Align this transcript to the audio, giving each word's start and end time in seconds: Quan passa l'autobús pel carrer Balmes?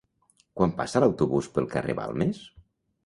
Quan 0.59 0.71
passa 0.79 1.03
l'autobús 1.03 1.49
pel 1.59 1.69
carrer 1.75 1.97
Balmes? 2.01 2.45